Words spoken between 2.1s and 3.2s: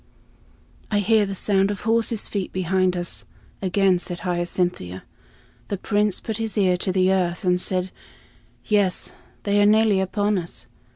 feet behind